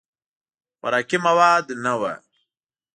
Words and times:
خوراکي 0.79 1.17
مواد 1.27 1.65
نه 1.85 1.93
وو. 1.99 2.13